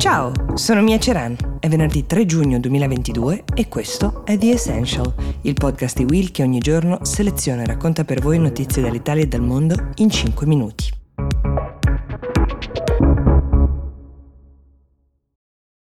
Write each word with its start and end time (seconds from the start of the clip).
Ciao, 0.00 0.32
sono 0.54 0.80
Mia 0.80 0.98
Ceran. 0.98 1.58
È 1.60 1.68
venerdì 1.68 2.06
3 2.06 2.24
giugno 2.24 2.58
2022 2.58 3.44
e 3.52 3.68
questo 3.68 4.24
è 4.24 4.38
The 4.38 4.52
Essential, 4.52 5.12
il 5.42 5.52
podcast 5.52 5.98
di 5.98 6.04
Will 6.04 6.30
che 6.30 6.42
ogni 6.42 6.58
giorno 6.58 7.04
seleziona 7.04 7.60
e 7.60 7.66
racconta 7.66 8.04
per 8.04 8.22
voi 8.22 8.38
notizie 8.38 8.80
dall'Italia 8.80 9.24
e 9.24 9.26
dal 9.26 9.42
mondo 9.42 9.90
in 9.96 10.08
5 10.08 10.46
minuti. 10.46 10.90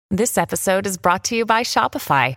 This 0.09 0.35
episode 0.37 0.87
is 0.87 0.97
brought 0.97 1.23
to 1.29 1.35
you 1.35 1.45
by 1.45 1.61
Shopify. 1.61 2.35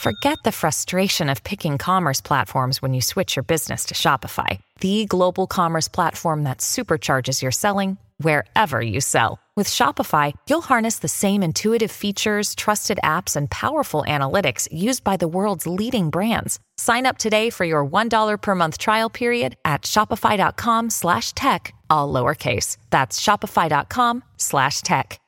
Forget 0.00 0.38
the 0.42 0.50
frustration 0.50 1.28
of 1.28 1.44
picking 1.44 1.78
commerce 1.78 2.20
platforms 2.20 2.82
when 2.82 2.92
you 2.92 3.00
switch 3.00 3.36
your 3.36 3.44
business 3.44 3.84
to 3.84 3.94
Shopify, 3.94 4.58
the 4.80 5.04
global 5.06 5.46
commerce 5.46 5.88
platform 5.88 6.42
that 6.42 6.58
supercharges 6.58 7.40
your 7.40 7.52
selling 7.52 7.98
wherever 8.18 8.82
you 8.82 9.00
sell. 9.00 9.38
With 9.54 9.68
Shopify, 9.68 10.32
you'll 10.48 10.62
harness 10.62 11.00
the 11.00 11.08
same 11.08 11.42
intuitive 11.42 11.90
features, 11.90 12.54
trusted 12.54 12.98
apps, 13.04 13.36
and 13.36 13.50
powerful 13.50 14.02
analytics 14.08 14.66
used 14.72 15.04
by 15.04 15.18
the 15.18 15.28
world's 15.28 15.66
leading 15.66 16.08
brands. 16.08 16.58
Sign 16.78 17.04
up 17.04 17.18
today 17.18 17.50
for 17.50 17.66
your 17.66 17.84
$1 17.84 18.40
per 18.40 18.54
month 18.54 18.78
trial 18.78 19.10
period 19.10 19.56
at 19.62 19.82
shopify.com 19.82 20.88
slash 20.88 21.34
tech, 21.34 21.74
all 21.90 22.10
lowercase. 22.10 22.78
That's 22.88 23.20
shopify.com 23.20 24.24
slash 24.38 24.80
tech. 24.80 25.18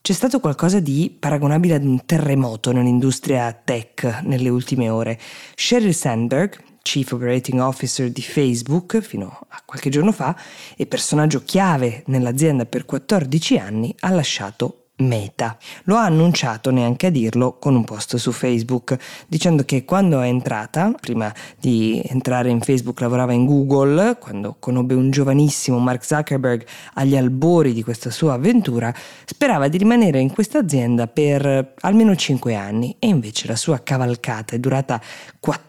C'è 0.00 0.14
stato 0.14 0.40
qualcosa 0.40 0.80
di 0.80 1.14
paragonabile 1.16 1.74
ad 1.74 1.84
un 1.84 2.04
terremoto 2.04 2.72
nell'industria 2.72 3.52
tech 3.52 4.22
nelle 4.24 4.48
ultime 4.48 4.88
ore. 4.88 5.18
Sheryl 5.54 5.92
Sandberg, 5.92 6.60
Chief 6.88 7.12
Operating 7.12 7.60
Officer 7.60 8.10
di 8.10 8.22
Facebook 8.22 9.00
fino 9.00 9.40
a 9.48 9.60
qualche 9.62 9.90
giorno 9.90 10.10
fa 10.10 10.34
e 10.74 10.86
personaggio 10.86 11.42
chiave 11.44 12.02
nell'azienda 12.06 12.64
per 12.64 12.86
14 12.86 13.58
anni, 13.58 13.94
ha 13.98 14.08
lasciato 14.08 14.84
Meta. 15.00 15.58
Lo 15.84 15.96
ha 15.96 16.06
annunciato, 16.06 16.70
neanche 16.70 17.08
a 17.08 17.10
dirlo, 17.10 17.58
con 17.58 17.76
un 17.76 17.84
post 17.84 18.16
su 18.16 18.32
Facebook, 18.32 18.96
dicendo 19.28 19.64
che 19.64 19.84
quando 19.84 20.22
è 20.22 20.28
entrata, 20.28 20.90
prima 20.98 21.32
di 21.60 22.02
entrare 22.06 22.48
in 22.48 22.62
Facebook 22.62 23.00
lavorava 23.00 23.34
in 23.34 23.44
Google, 23.44 24.16
quando 24.18 24.56
conobbe 24.58 24.94
un 24.94 25.10
giovanissimo 25.10 25.78
Mark 25.78 26.04
Zuckerberg 26.04 26.66
agli 26.94 27.18
albori 27.18 27.74
di 27.74 27.84
questa 27.84 28.10
sua 28.10 28.32
avventura, 28.32 28.92
sperava 29.26 29.68
di 29.68 29.76
rimanere 29.76 30.20
in 30.20 30.32
questa 30.32 30.58
azienda 30.58 31.06
per 31.06 31.74
almeno 31.80 32.16
5 32.16 32.54
anni 32.54 32.96
e 32.98 33.08
invece 33.08 33.46
la 33.46 33.56
sua 33.56 33.78
cavalcata 33.82 34.56
è 34.56 34.58
durata 34.58 35.00
14 35.38 35.67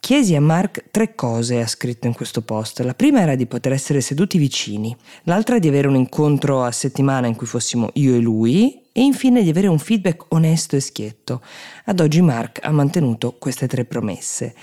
Chiesi 0.00 0.34
a 0.34 0.40
Mark 0.40 0.86
tre 0.90 1.14
cose, 1.14 1.60
ha 1.60 1.66
scritto 1.66 2.06
in 2.06 2.12
questo 2.12 2.42
post. 2.42 2.80
La 2.80 2.94
prima 2.94 3.20
era 3.20 3.36
di 3.36 3.46
poter 3.46 3.72
essere 3.72 4.00
seduti 4.00 4.36
vicini, 4.36 4.94
l'altra 5.22 5.58
di 5.58 5.68
avere 5.68 5.88
un 5.88 5.94
incontro 5.94 6.62
a 6.62 6.72
settimana 6.72 7.26
in 7.26 7.36
cui 7.36 7.46
fossimo 7.46 7.88
io 7.94 8.14
e 8.14 8.18
lui 8.18 8.82
e 8.92 9.00
infine 9.00 9.42
di 9.42 9.48
avere 9.48 9.68
un 9.68 9.78
feedback 9.78 10.26
onesto 10.34 10.76
e 10.76 10.80
schietto. 10.80 11.40
Ad 11.84 12.00
oggi 12.00 12.20
Mark 12.20 12.58
ha 12.62 12.70
mantenuto 12.70 13.36
queste 13.38 13.66
tre 13.66 13.84
promesse. 13.84 14.54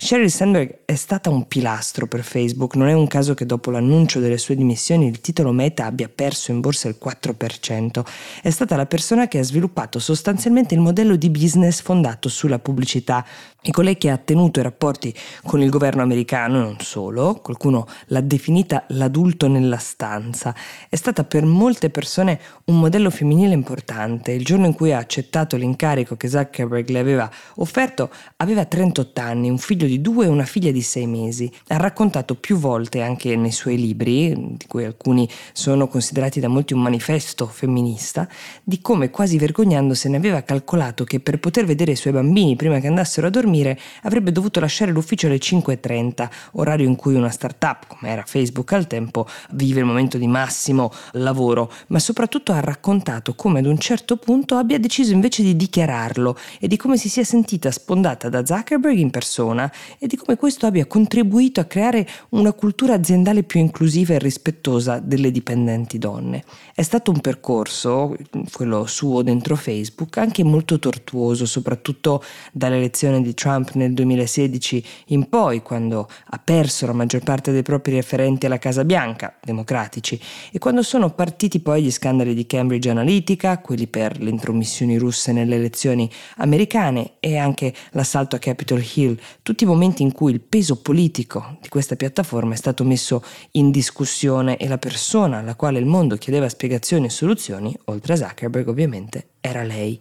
Sheryl 0.00 0.30
Sandberg 0.30 0.78
è 0.84 0.94
stata 0.94 1.28
un 1.28 1.48
pilastro 1.48 2.06
per 2.06 2.22
Facebook, 2.22 2.76
non 2.76 2.86
è 2.86 2.92
un 2.92 3.08
caso 3.08 3.34
che 3.34 3.44
dopo 3.44 3.72
l'annuncio 3.72 4.20
delle 4.20 4.38
sue 4.38 4.54
dimissioni 4.54 5.08
il 5.08 5.20
titolo 5.20 5.50
Meta 5.50 5.86
abbia 5.86 6.08
perso 6.08 6.52
in 6.52 6.60
borsa 6.60 6.86
il 6.86 6.96
4%. 7.04 8.04
È 8.40 8.48
stata 8.48 8.76
la 8.76 8.86
persona 8.86 9.26
che 9.26 9.40
ha 9.40 9.42
sviluppato 9.42 9.98
sostanzialmente 9.98 10.74
il 10.74 10.80
modello 10.80 11.16
di 11.16 11.28
business 11.30 11.82
fondato 11.82 12.28
sulla 12.28 12.60
pubblicità. 12.60 13.26
E 13.60 13.72
colei 13.72 13.98
che 13.98 14.08
ha 14.08 14.16
tenuto 14.16 14.60
i 14.60 14.62
rapporti 14.62 15.12
con 15.44 15.60
il 15.60 15.68
governo 15.68 16.00
americano 16.00 16.58
e 16.58 16.60
non 16.60 16.76
solo, 16.78 17.40
qualcuno 17.42 17.88
l'ha 18.06 18.20
definita 18.20 18.84
l'adulto 18.90 19.48
nella 19.48 19.78
stanza, 19.78 20.54
è 20.88 20.94
stata 20.94 21.24
per 21.24 21.44
molte 21.44 21.90
persone 21.90 22.38
un 22.66 22.78
modello 22.78 23.10
femminile 23.10 23.54
importante. 23.54 24.30
Il 24.30 24.44
giorno 24.44 24.66
in 24.66 24.74
cui 24.74 24.92
ha 24.92 24.98
accettato 24.98 25.56
l'incarico 25.56 26.16
che 26.16 26.28
Zuckerberg 26.28 26.88
le 26.88 26.98
aveva 27.00 27.28
offerto 27.56 28.10
aveva 28.36 28.64
38 28.64 29.20
anni, 29.20 29.50
un 29.50 29.58
figlio 29.58 29.87
di 29.88 30.00
due 30.00 30.26
e 30.26 30.28
una 30.28 30.44
figlia 30.44 30.70
di 30.70 30.82
sei 30.82 31.06
mesi. 31.06 31.50
Ha 31.68 31.76
raccontato 31.76 32.34
più 32.34 32.56
volte 32.56 33.02
anche 33.02 33.34
nei 33.36 33.52
suoi 33.52 33.76
libri, 33.76 34.34
di 34.56 34.66
cui 34.66 34.84
alcuni 34.84 35.28
sono 35.52 35.88
considerati 35.88 36.40
da 36.40 36.48
molti 36.48 36.74
un 36.74 36.80
manifesto 36.80 37.46
femminista, 37.46 38.28
di 38.62 38.80
come 38.80 39.10
quasi 39.10 39.38
vergognandosene 39.38 40.16
aveva 40.16 40.42
calcolato 40.42 41.04
che 41.04 41.20
per 41.20 41.38
poter 41.38 41.64
vedere 41.64 41.92
i 41.92 41.96
suoi 41.96 42.12
bambini 42.12 42.56
prima 42.56 42.78
che 42.80 42.86
andassero 42.86 43.26
a 43.26 43.30
dormire 43.30 43.78
avrebbe 44.02 44.32
dovuto 44.32 44.60
lasciare 44.60 44.92
l'ufficio 44.92 45.26
alle 45.26 45.38
5.30, 45.38 46.28
orario 46.52 46.86
in 46.86 46.96
cui 46.96 47.14
una 47.14 47.30
startup, 47.30 47.86
come 47.86 48.10
era 48.12 48.24
Facebook 48.26 48.72
al 48.72 48.86
tempo, 48.86 49.26
vive 49.52 49.80
il 49.80 49.86
momento 49.86 50.18
di 50.18 50.26
massimo 50.26 50.92
lavoro, 51.12 51.70
ma 51.88 51.98
soprattutto 51.98 52.52
ha 52.52 52.60
raccontato 52.60 53.34
come 53.34 53.60
ad 53.60 53.66
un 53.66 53.78
certo 53.78 54.16
punto 54.16 54.56
abbia 54.56 54.78
deciso 54.78 55.12
invece 55.12 55.42
di 55.42 55.56
dichiararlo 55.56 56.36
e 56.60 56.68
di 56.68 56.76
come 56.76 56.96
si 56.96 57.08
sia 57.08 57.24
sentita 57.24 57.70
spondata 57.70 58.28
da 58.28 58.44
Zuckerberg 58.44 58.96
in 58.98 59.10
persona 59.10 59.70
e 59.98 60.06
di 60.06 60.16
come 60.16 60.36
questo 60.36 60.66
abbia 60.66 60.86
contribuito 60.86 61.60
a 61.60 61.64
creare 61.64 62.06
una 62.30 62.52
cultura 62.52 62.94
aziendale 62.94 63.42
più 63.42 63.60
inclusiva 63.60 64.14
e 64.14 64.18
rispettosa 64.18 64.98
delle 64.98 65.30
dipendenti 65.30 65.98
donne. 65.98 66.44
È 66.74 66.82
stato 66.82 67.10
un 67.10 67.20
percorso, 67.20 68.16
quello 68.52 68.86
suo 68.86 69.22
dentro 69.22 69.56
Facebook, 69.56 70.16
anche 70.18 70.44
molto 70.44 70.78
tortuoso, 70.78 71.46
soprattutto 71.46 72.22
dall'elezione 72.52 73.22
di 73.22 73.34
Trump 73.34 73.72
nel 73.72 73.92
2016 73.94 74.84
in 75.06 75.28
poi, 75.28 75.62
quando 75.62 76.08
ha 76.26 76.40
perso 76.42 76.86
la 76.86 76.92
maggior 76.92 77.22
parte 77.22 77.52
dei 77.52 77.62
propri 77.62 77.94
referenti 77.94 78.46
alla 78.46 78.58
Casa 78.58 78.84
Bianca, 78.84 79.36
democratici, 79.42 80.20
e 80.52 80.58
quando 80.58 80.82
sono 80.82 81.10
partiti 81.10 81.60
poi 81.60 81.82
gli 81.82 81.90
scandali 81.90 82.34
di 82.34 82.46
Cambridge 82.46 82.90
Analytica, 82.90 83.58
quelli 83.58 83.86
per 83.86 84.20
le 84.20 84.30
intromissioni 84.30 84.96
russe 84.96 85.32
nelle 85.32 85.56
elezioni 85.56 86.08
americane 86.36 87.12
e 87.20 87.36
anche 87.36 87.74
l'assalto 87.90 88.36
a 88.36 88.38
Capitol 88.38 88.84
Hill, 88.94 89.18
tutti 89.42 89.64
momenti 89.68 90.02
in 90.02 90.12
cui 90.12 90.32
il 90.32 90.40
peso 90.40 90.76
politico 90.76 91.58
di 91.60 91.68
questa 91.68 91.96
piattaforma 91.96 92.54
è 92.54 92.56
stato 92.56 92.84
messo 92.84 93.22
in 93.52 93.70
discussione 93.70 94.56
e 94.56 94.66
la 94.66 94.78
persona 94.78 95.38
alla 95.38 95.54
quale 95.54 95.78
il 95.78 95.86
mondo 95.86 96.16
chiedeva 96.16 96.48
spiegazioni 96.48 97.06
e 97.06 97.10
soluzioni, 97.10 97.76
oltre 97.84 98.14
a 98.14 98.16
Zuckerberg 98.16 98.68
ovviamente, 98.68 99.28
era 99.48 99.62
lei. 99.62 99.98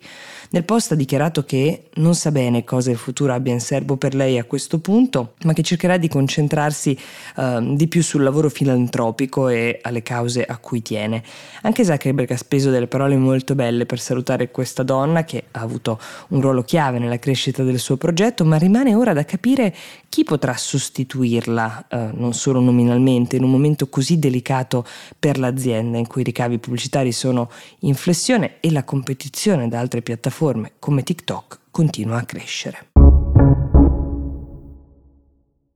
Nel 0.49 0.63
post 0.63 0.93
ha 0.93 0.95
dichiarato 0.95 1.43
che 1.43 1.89
non 1.95 2.15
sa 2.15 2.31
bene 2.31 2.63
cosa 2.63 2.89
il 2.89 2.97
futuro 2.97 3.33
abbia 3.33 3.51
in 3.51 3.59
serbo 3.59 3.97
per 3.97 4.15
lei 4.15 4.37
a 4.37 4.45
questo 4.45 4.79
punto, 4.79 5.33
ma 5.43 5.51
che 5.51 5.61
cercherà 5.61 5.97
di 5.97 6.07
concentrarsi 6.07 6.97
uh, 7.35 7.75
di 7.75 7.87
più 7.87 8.01
sul 8.01 8.23
lavoro 8.23 8.49
filantropico 8.49 9.49
e 9.49 9.79
alle 9.81 10.03
cause 10.03 10.45
a 10.45 10.57
cui 10.57 10.81
tiene. 10.81 11.21
Anche 11.63 11.83
Zuckerberg 11.83 12.31
ha 12.31 12.37
speso 12.37 12.69
delle 12.69 12.87
parole 12.87 13.17
molto 13.17 13.55
belle 13.55 13.85
per 13.85 13.99
salutare 13.99 14.49
questa 14.49 14.83
donna 14.83 15.25
che 15.25 15.45
ha 15.51 15.59
avuto 15.59 15.99
un 16.29 16.39
ruolo 16.39 16.63
chiave 16.63 16.97
nella 16.97 17.19
crescita 17.19 17.63
del 17.63 17.79
suo 17.79 17.97
progetto, 17.97 18.45
ma 18.45 18.57
rimane 18.57 18.95
ora 18.95 19.11
da 19.11 19.25
capire 19.25 19.75
chi 20.07 20.23
potrà 20.23 20.55
sostituirla, 20.55 21.87
uh, 21.89 21.97
non 22.13 22.33
solo 22.33 22.61
nominalmente, 22.61 23.35
in 23.35 23.43
un 23.43 23.51
momento 23.51 23.89
così 23.89 24.17
delicato 24.17 24.85
per 25.19 25.37
l'azienda 25.37 25.97
in 25.97 26.07
cui 26.07 26.21
i 26.21 26.25
ricavi 26.25 26.57
pubblicitari 26.57 27.11
sono 27.11 27.51
in 27.79 27.95
flessione 27.95 28.55
e 28.61 28.71
la 28.71 28.85
competizione 28.85 29.36
competizione 29.37 29.67
da 29.67 29.79
altre 29.79 30.01
piattaforme 30.01 30.73
come 30.79 31.03
TikTok 31.03 31.59
continua 31.69 32.17
a 32.17 32.25
crescere. 32.25 32.87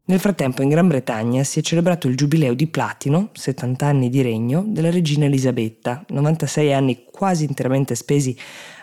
Nel 0.04 0.20
frattempo 0.20 0.64
in 0.64 0.70
Gran 0.70 0.88
Bretagna 0.88 1.44
si 1.44 1.60
è 1.60 1.62
celebrato 1.62 2.08
il 2.08 2.18
giubileo 2.18 2.56
di 2.56 2.66
platino, 2.66 3.30
70 3.34 3.86
anni 3.86 4.10
di 4.10 4.24
regno, 4.24 4.64
della 4.66 4.90
regina 4.90 5.26
Elisabetta, 5.26 6.04
96 6.08 6.74
anni 6.74 7.06
quasi 7.12 7.46
interamente 7.46 7.94
spesi 7.94 8.36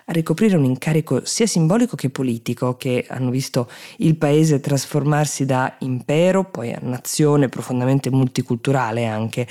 a 0.08 0.12
ricoprire 0.12 0.56
un 0.56 0.64
incarico 0.64 1.24
sia 1.24 1.46
simbolico 1.46 1.94
che 1.94 2.08
politico, 2.08 2.76
che 2.76 3.04
hanno 3.08 3.30
visto 3.30 3.70
il 3.98 4.16
paese 4.16 4.58
trasformarsi 4.58 5.44
da 5.44 5.76
impero, 5.80 6.44
poi 6.44 6.72
a 6.72 6.78
nazione 6.80 7.48
profondamente 7.48 8.10
multiculturale 8.10 9.04
anche. 9.04 9.46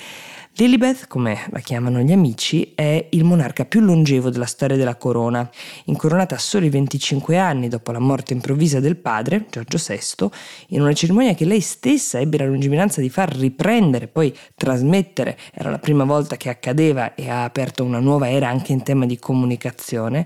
Lilibeth, 0.59 1.05
come 1.05 1.45
la 1.51 1.59
chiamano 1.59 1.99
gli 1.99 2.11
amici, 2.11 2.71
è 2.73 3.09
il 3.11 3.23
monarca 3.23 3.65
più 3.65 3.79
longevo 3.79 4.31
della 4.31 4.47
storia 4.47 4.75
della 4.75 4.95
corona. 4.95 5.47
Incoronata 5.85 6.33
a 6.33 6.39
soli 6.39 6.67
25 6.71 7.37
anni 7.37 7.67
dopo 7.67 7.91
la 7.91 7.99
morte 7.99 8.33
improvvisa 8.33 8.79
del 8.79 8.95
padre, 8.95 9.45
Giorgio 9.51 9.77
VI, 9.77 10.27
in 10.69 10.81
una 10.81 10.93
cerimonia 10.93 11.35
che 11.35 11.45
lei 11.45 11.61
stessa 11.61 12.19
ebbe 12.19 12.39
la 12.39 12.47
lungimiranza 12.47 13.01
di 13.01 13.09
far 13.11 13.35
riprendere, 13.35 14.07
poi 14.07 14.35
trasmettere, 14.55 15.37
era 15.53 15.69
la 15.69 15.77
prima 15.77 16.05
volta 16.05 16.37
che 16.37 16.49
accadeva 16.49 17.13
e 17.13 17.29
ha 17.29 17.43
aperto 17.43 17.83
una 17.83 17.99
nuova 17.99 18.27
era 18.27 18.49
anche 18.49 18.71
in 18.71 18.81
tema 18.81 19.05
di 19.05 19.19
comunicazione, 19.19 20.25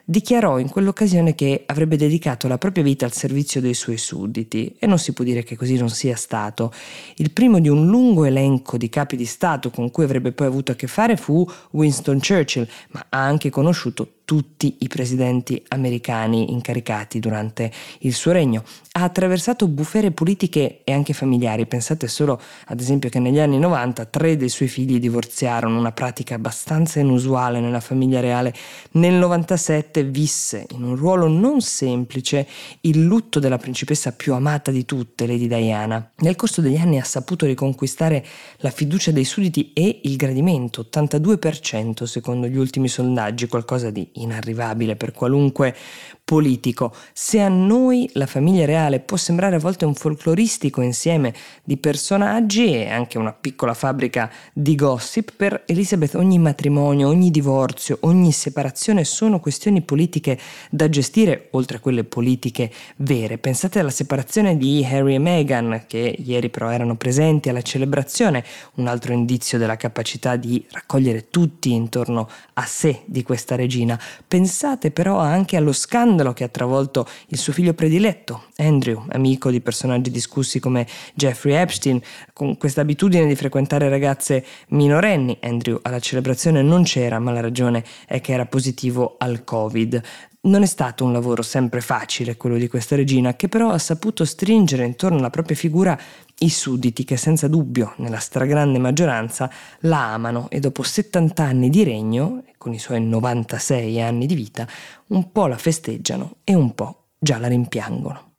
dichiarò 0.05 0.59
in 0.59 0.69
quell'occasione 0.69 1.35
che 1.35 1.63
avrebbe 1.65 1.97
dedicato 1.97 2.47
la 2.47 2.57
propria 2.57 2.83
vita 2.83 3.05
al 3.05 3.13
servizio 3.13 3.61
dei 3.61 3.73
suoi 3.73 3.97
sudditi 3.97 4.75
e 4.79 4.87
non 4.87 4.99
si 4.99 5.13
può 5.13 5.23
dire 5.23 5.43
che 5.43 5.55
così 5.55 5.77
non 5.77 5.89
sia 5.89 6.15
stato. 6.15 6.71
Il 7.15 7.31
primo 7.31 7.59
di 7.59 7.69
un 7.69 7.85
lungo 7.85 8.25
elenco 8.25 8.77
di 8.77 8.89
capi 8.89 9.15
di 9.15 9.25
Stato 9.25 9.69
con 9.69 9.91
cui 9.91 10.03
avrebbe 10.03 10.31
poi 10.31 10.47
avuto 10.47 10.71
a 10.71 10.75
che 10.75 10.87
fare 10.87 11.17
fu 11.17 11.47
Winston 11.71 12.19
Churchill, 12.19 12.67
ma 12.91 13.05
ha 13.09 13.19
anche 13.19 13.49
conosciuto 13.49 14.13
tutti 14.31 14.77
i 14.79 14.87
presidenti 14.87 15.61
americani 15.67 16.53
incaricati 16.53 17.19
durante 17.19 17.69
il 17.99 18.13
suo 18.13 18.31
regno. 18.31 18.63
Ha 18.93 19.03
attraversato 19.03 19.67
bufere 19.67 20.11
politiche 20.11 20.83
e 20.85 20.93
anche 20.93 21.11
familiari. 21.11 21.65
Pensate 21.65 22.07
solo, 22.07 22.39
ad 22.67 22.79
esempio, 22.79 23.09
che 23.09 23.19
negli 23.19 23.39
anni 23.39 23.59
90 23.59 24.05
tre 24.05 24.37
dei 24.37 24.47
suoi 24.47 24.69
figli 24.69 24.99
divorziarono, 24.99 25.77
una 25.77 25.91
pratica 25.91 26.35
abbastanza 26.35 27.01
inusuale 27.01 27.59
nella 27.59 27.81
famiglia 27.81 28.21
reale. 28.21 28.53
Nel 28.91 29.15
97 29.15 29.90
visse 29.99 30.65
in 30.71 30.83
un 30.83 30.95
ruolo 30.95 31.27
non 31.27 31.61
semplice 31.61 32.47
il 32.81 33.03
lutto 33.03 33.39
della 33.39 33.57
principessa 33.57 34.13
più 34.13 34.33
amata 34.33 34.71
di 34.71 34.85
tutte, 34.85 35.27
Lady 35.27 35.47
Diana. 35.47 36.11
Nel 36.19 36.35
corso 36.35 36.61
degli 36.61 36.77
anni 36.77 36.99
ha 36.99 37.03
saputo 37.03 37.45
riconquistare 37.45 38.25
la 38.57 38.71
fiducia 38.71 39.11
dei 39.11 39.25
sudditi 39.25 39.73
e 39.73 39.99
il 40.03 40.15
gradimento, 40.15 40.87
82% 40.89 42.03
secondo 42.03 42.47
gli 42.47 42.57
ultimi 42.57 42.87
sondaggi, 42.87 43.47
qualcosa 43.47 43.89
di 43.89 44.07
inarrivabile 44.13 44.95
per 44.95 45.11
qualunque 45.11 45.75
politico. 46.23 46.93
Se 47.11 47.41
a 47.41 47.49
noi 47.49 48.09
la 48.13 48.25
famiglia 48.25 48.63
reale 48.63 49.01
può 49.01 49.17
sembrare 49.17 49.57
a 49.57 49.59
volte 49.59 49.83
un 49.83 49.93
folcloristico 49.93 50.81
insieme 50.81 51.33
di 51.61 51.75
personaggi 51.75 52.73
e 52.73 52.89
anche 52.89 53.17
una 53.17 53.33
piccola 53.33 53.73
fabbrica 53.73 54.31
di 54.53 54.75
gossip, 54.75 55.33
per 55.35 55.63
Elizabeth 55.65 56.15
ogni 56.15 56.39
matrimonio, 56.39 57.09
ogni 57.09 57.31
divorzio, 57.31 57.97
ogni 58.01 58.31
separazione 58.31 59.03
sono 59.03 59.41
questioni 59.41 59.80
politiche 59.81 60.39
da 60.69 60.89
gestire, 60.89 61.47
oltre 61.51 61.77
a 61.77 61.79
quelle 61.79 62.03
politiche 62.03 62.71
vere. 62.97 63.37
Pensate 63.37 63.79
alla 63.79 63.89
separazione 63.89 64.57
di 64.57 64.85
Harry 64.89 65.15
e 65.15 65.19
Meghan, 65.19 65.83
che 65.87 66.15
ieri 66.23 66.49
però 66.49 66.69
erano 66.69 66.95
presenti 66.95 67.49
alla 67.49 67.61
celebrazione, 67.61 68.43
un 68.75 68.87
altro 68.87 69.13
indizio 69.13 69.57
della 69.57 69.77
capacità 69.77 70.35
di 70.35 70.63
raccogliere 70.71 71.29
tutti 71.29 71.71
intorno 71.71 72.29
a 72.53 72.65
sé 72.65 73.01
di 73.05 73.23
questa 73.23 73.55
regina. 73.55 73.99
Pensate 74.27 74.91
però 74.91 75.17
anche 75.17 75.57
allo 75.57 75.73
scandalo 75.73 76.33
che 76.33 76.43
ha 76.43 76.49
travolto 76.49 77.07
il 77.27 77.37
suo 77.37 77.53
figlio 77.53 77.73
prediletto, 77.73 78.45
Andrew, 78.57 79.03
amico 79.09 79.49
di 79.49 79.61
personaggi 79.61 80.11
discussi 80.11 80.59
come 80.59 80.87
Jeffrey 81.13 81.55
Epstein, 81.55 82.01
con 82.33 82.57
questa 82.57 82.81
abitudine 82.81 83.25
di 83.25 83.35
frequentare 83.35 83.89
ragazze 83.89 84.45
minorenni. 84.69 85.37
Andrew 85.41 85.79
alla 85.81 85.99
celebrazione 85.99 86.61
non 86.61 86.83
c'era, 86.83 87.19
ma 87.19 87.31
la 87.31 87.41
ragione 87.41 87.83
è 88.05 88.21
che 88.21 88.33
era 88.33 88.45
positivo 88.45 89.15
al 89.17 89.43
Covid. 89.71 90.01
Non 90.41 90.63
è 90.63 90.65
stato 90.65 91.05
un 91.05 91.13
lavoro 91.13 91.41
sempre 91.41 91.81
facile 91.81 92.35
quello 92.35 92.57
di 92.57 92.67
questa 92.67 92.95
regina, 92.95 93.35
che 93.35 93.47
però 93.47 93.69
ha 93.69 93.77
saputo 93.77 94.25
stringere 94.25 94.85
intorno 94.85 95.19
alla 95.19 95.29
propria 95.29 95.55
figura 95.55 95.97
i 96.39 96.49
sudditi 96.49 97.03
che 97.03 97.15
senza 97.15 97.47
dubbio, 97.47 97.93
nella 97.97 98.19
stragrande 98.19 98.79
maggioranza, 98.79 99.49
la 99.81 100.13
amano 100.13 100.49
e 100.49 100.59
dopo 100.59 100.83
70 100.83 101.43
anni 101.43 101.69
di 101.69 101.83
regno, 101.83 102.43
con 102.57 102.73
i 102.73 102.79
suoi 102.79 103.01
96 103.01 104.01
anni 104.01 104.25
di 104.25 104.35
vita, 104.35 104.67
un 105.07 105.31
po' 105.31 105.47
la 105.47 105.57
festeggiano 105.57 106.37
e 106.43 106.53
un 106.53 106.73
po' 106.75 107.05
già 107.17 107.37
la 107.37 107.47
rimpiangono. 107.47 108.30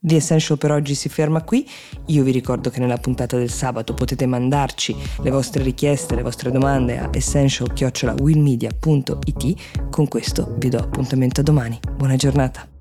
The 0.00 0.14
Essential 0.14 0.58
per 0.58 0.70
oggi 0.70 0.94
si 0.94 1.08
ferma 1.08 1.42
qui, 1.42 1.68
io 2.06 2.22
vi 2.22 2.30
ricordo 2.30 2.70
che 2.70 2.78
nella 2.78 2.98
puntata 2.98 3.36
del 3.36 3.50
sabato 3.50 3.94
potete 3.94 4.26
mandarci 4.26 4.94
le 5.22 5.30
vostre 5.30 5.64
richieste, 5.64 6.14
le 6.14 6.22
vostre 6.22 6.52
domande 6.52 6.98
a 6.98 7.08
essential-willmedia.it, 7.12 9.90
con 9.90 10.06
questo 10.06 10.54
vi 10.56 10.68
do 10.68 10.78
appuntamento 10.78 11.40
a 11.40 11.42
domani, 11.42 11.80
buona 11.96 12.14
giornata. 12.14 12.77